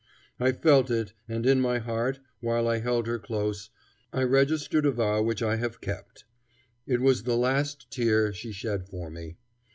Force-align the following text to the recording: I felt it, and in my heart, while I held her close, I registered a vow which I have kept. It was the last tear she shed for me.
I 0.39 0.51
felt 0.51 0.89
it, 0.89 1.13
and 1.29 1.45
in 1.45 1.61
my 1.61 1.77
heart, 1.77 2.19
while 2.39 2.67
I 2.67 2.79
held 2.79 3.05
her 3.05 3.19
close, 3.19 3.69
I 4.11 4.23
registered 4.23 4.87
a 4.87 4.91
vow 4.91 5.21
which 5.21 5.43
I 5.43 5.57
have 5.57 5.79
kept. 5.79 6.25
It 6.87 7.01
was 7.01 7.21
the 7.21 7.37
last 7.37 7.91
tear 7.91 8.33
she 8.33 8.51
shed 8.51 8.87
for 8.89 9.11
me. 9.11 9.37